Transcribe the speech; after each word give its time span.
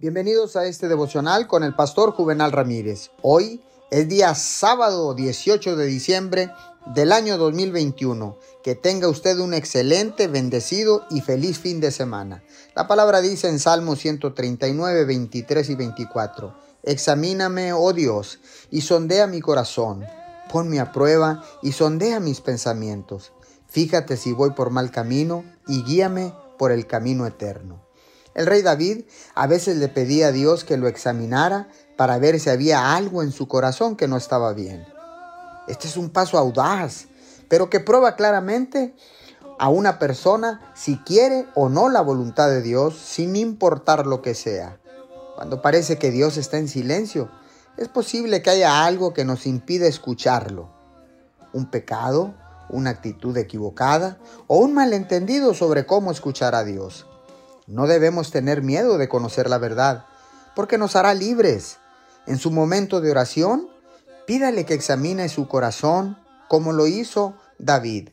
Bienvenidos 0.00 0.56
a 0.56 0.64
este 0.64 0.88
devocional 0.88 1.46
con 1.46 1.62
el 1.62 1.74
pastor 1.74 2.12
Juvenal 2.12 2.52
Ramírez. 2.52 3.10
Hoy 3.20 3.60
es 3.90 4.08
día 4.08 4.34
sábado 4.34 5.12
18 5.12 5.76
de 5.76 5.84
diciembre 5.84 6.50
del 6.94 7.12
año 7.12 7.36
2021. 7.36 8.38
Que 8.64 8.74
tenga 8.74 9.08
usted 9.08 9.38
un 9.40 9.52
excelente, 9.52 10.26
bendecido 10.26 11.04
y 11.10 11.20
feliz 11.20 11.58
fin 11.58 11.80
de 11.80 11.90
semana. 11.90 12.42
La 12.74 12.88
palabra 12.88 13.20
dice 13.20 13.50
en 13.50 13.58
Salmo 13.58 13.94
139, 13.94 15.04
23 15.04 15.68
y 15.68 15.74
24. 15.74 16.54
Examíname, 16.82 17.74
oh 17.74 17.92
Dios, 17.92 18.38
y 18.70 18.80
sondea 18.80 19.26
mi 19.26 19.42
corazón. 19.42 20.06
Ponme 20.50 20.80
a 20.80 20.92
prueba 20.92 21.44
y 21.60 21.72
sondea 21.72 22.20
mis 22.20 22.40
pensamientos. 22.40 23.32
Fíjate 23.68 24.16
si 24.16 24.32
voy 24.32 24.52
por 24.52 24.70
mal 24.70 24.90
camino 24.90 25.44
y 25.68 25.82
guíame 25.82 26.32
por 26.56 26.72
el 26.72 26.86
camino 26.86 27.26
eterno. 27.26 27.89
El 28.34 28.46
rey 28.46 28.62
David 28.62 29.04
a 29.34 29.46
veces 29.46 29.76
le 29.76 29.88
pedía 29.88 30.28
a 30.28 30.32
Dios 30.32 30.64
que 30.64 30.76
lo 30.76 30.88
examinara 30.88 31.68
para 31.96 32.18
ver 32.18 32.38
si 32.38 32.50
había 32.50 32.94
algo 32.94 33.22
en 33.22 33.32
su 33.32 33.48
corazón 33.48 33.96
que 33.96 34.08
no 34.08 34.16
estaba 34.16 34.52
bien. 34.52 34.86
Este 35.68 35.88
es 35.88 35.96
un 35.96 36.10
paso 36.10 36.38
audaz, 36.38 37.06
pero 37.48 37.68
que 37.70 37.80
prueba 37.80 38.16
claramente 38.16 38.94
a 39.58 39.68
una 39.68 39.98
persona 39.98 40.72
si 40.74 40.96
quiere 40.98 41.46
o 41.54 41.68
no 41.68 41.88
la 41.88 42.00
voluntad 42.00 42.48
de 42.48 42.62
Dios, 42.62 42.96
sin 42.96 43.36
importar 43.36 44.06
lo 44.06 44.22
que 44.22 44.34
sea. 44.34 44.80
Cuando 45.36 45.60
parece 45.60 45.98
que 45.98 46.10
Dios 46.10 46.36
está 46.36 46.58
en 46.58 46.68
silencio, 46.68 47.30
es 47.76 47.88
posible 47.88 48.42
que 48.42 48.50
haya 48.50 48.84
algo 48.84 49.12
que 49.12 49.24
nos 49.24 49.46
impide 49.46 49.88
escucharlo. 49.88 50.70
Un 51.52 51.70
pecado, 51.70 52.34
una 52.68 52.90
actitud 52.90 53.36
equivocada 53.36 54.18
o 54.46 54.58
un 54.58 54.72
malentendido 54.72 55.54
sobre 55.54 55.86
cómo 55.86 56.10
escuchar 56.10 56.54
a 56.54 56.64
Dios. 56.64 57.06
No 57.70 57.86
debemos 57.86 58.32
tener 58.32 58.62
miedo 58.62 58.98
de 58.98 59.08
conocer 59.08 59.48
la 59.48 59.58
verdad, 59.58 60.04
porque 60.56 60.76
nos 60.76 60.96
hará 60.96 61.14
libres. 61.14 61.78
En 62.26 62.36
su 62.36 62.50
momento 62.50 63.00
de 63.00 63.12
oración, 63.12 63.68
pídale 64.26 64.66
que 64.66 64.74
examine 64.74 65.28
su 65.28 65.46
corazón 65.46 66.18
como 66.48 66.72
lo 66.72 66.88
hizo 66.88 67.36
David. 67.60 68.08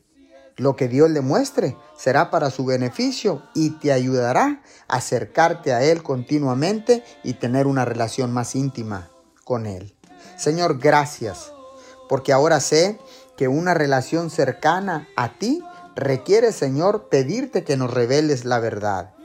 Lo 0.56 0.76
que 0.76 0.86
Dios 0.86 1.10
le 1.10 1.22
muestre 1.22 1.76
será 1.96 2.30
para 2.30 2.50
su 2.50 2.64
beneficio 2.64 3.42
y 3.52 3.70
te 3.70 3.90
ayudará 3.90 4.62
a 4.86 4.98
acercarte 4.98 5.72
a 5.72 5.82
Él 5.82 6.04
continuamente 6.04 7.02
y 7.24 7.34
tener 7.34 7.66
una 7.66 7.84
relación 7.84 8.32
más 8.32 8.54
íntima 8.54 9.10
con 9.42 9.66
Él. 9.66 9.92
Señor, 10.36 10.78
gracias, 10.78 11.52
porque 12.08 12.32
ahora 12.32 12.60
sé 12.60 13.00
que 13.36 13.48
una 13.48 13.74
relación 13.74 14.30
cercana 14.30 15.08
a 15.16 15.36
ti 15.36 15.64
requiere, 15.96 16.52
Señor, 16.52 17.08
pedirte 17.08 17.64
que 17.64 17.76
nos 17.76 17.92
reveles 17.92 18.44
la 18.44 18.60
verdad 18.60 19.17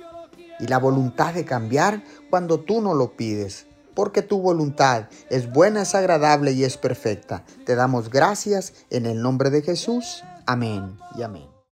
y 0.63 0.67
la 0.67 0.79
voluntad 0.79 1.33
de 1.33 1.43
cambiar 1.43 2.03
cuando 2.29 2.61
tú 2.61 2.81
no 2.81 2.93
lo 2.93 3.17
pides. 3.17 3.67
Porque 3.93 4.21
tu 4.21 4.39
voluntad 4.39 5.09
es 5.29 5.51
buena, 5.51 5.81
es 5.81 5.93
agradable 5.93 6.53
y 6.53 6.63
es 6.63 6.77
perfecta. 6.77 7.43
Te 7.65 7.75
damos 7.75 8.09
gracias 8.09 8.73
en 8.89 9.05
el 9.05 9.21
nombre 9.21 9.49
de 9.49 9.61
Jesús. 9.61 10.23
Amén 10.47 10.97
y 11.15 11.21
amén. 11.21 11.52